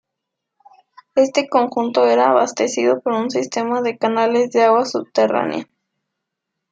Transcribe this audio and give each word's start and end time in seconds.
Este 1.13 1.47
conjunto 1.47 2.07
era 2.07 2.31
abastecido 2.31 3.01
por 3.01 3.13
un 3.13 3.29
sistema 3.29 3.83
de 3.83 3.99
canales 3.99 4.49
de 4.49 4.63
agua 4.63 4.83
subterránea. 4.85 5.69